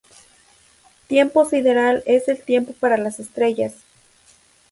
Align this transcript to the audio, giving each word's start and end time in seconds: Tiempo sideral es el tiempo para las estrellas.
Tiempo 1.07 1.45
sideral 1.45 2.01
es 2.07 2.27
el 2.27 2.41
tiempo 2.41 2.73
para 2.73 2.97
las 2.97 3.19
estrellas. 3.19 3.75